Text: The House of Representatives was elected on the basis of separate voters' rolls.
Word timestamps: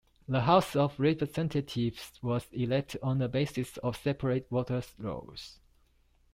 The 0.27 0.41
House 0.41 0.75
of 0.75 0.99
Representatives 0.99 2.13
was 2.23 2.47
elected 2.51 3.01
on 3.03 3.19
the 3.19 3.29
basis 3.29 3.77
of 3.83 3.95
separate 3.97 4.49
voters' 4.49 4.95
rolls. 4.97 5.59